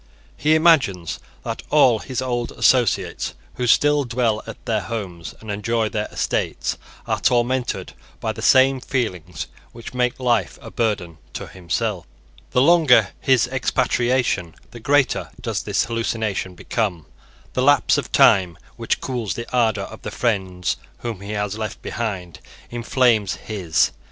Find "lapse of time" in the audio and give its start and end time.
17.61-18.57